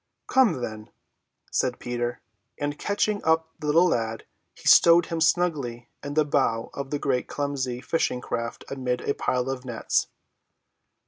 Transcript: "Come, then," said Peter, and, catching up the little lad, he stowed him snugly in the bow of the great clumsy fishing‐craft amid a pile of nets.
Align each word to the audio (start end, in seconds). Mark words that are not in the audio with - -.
"Come, 0.25 0.63
then," 0.63 0.89
said 1.51 1.77
Peter, 1.77 2.21
and, 2.57 2.79
catching 2.79 3.23
up 3.23 3.49
the 3.59 3.67
little 3.67 3.85
lad, 3.89 4.25
he 4.55 4.67
stowed 4.67 5.05
him 5.05 5.21
snugly 5.21 5.89
in 6.03 6.15
the 6.15 6.25
bow 6.25 6.71
of 6.73 6.89
the 6.89 6.97
great 6.97 7.27
clumsy 7.27 7.81
fishing‐craft 7.81 8.63
amid 8.71 9.01
a 9.01 9.13
pile 9.13 9.47
of 9.47 9.63
nets. 9.63 10.07